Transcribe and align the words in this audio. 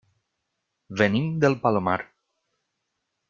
Venim 1.01 1.27
del 1.45 1.57
Palomar. 1.67 1.99